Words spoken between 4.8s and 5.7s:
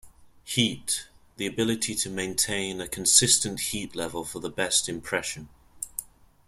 impression.